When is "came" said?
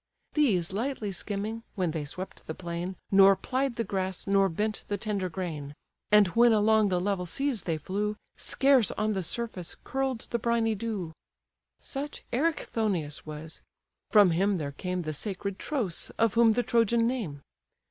14.71-15.03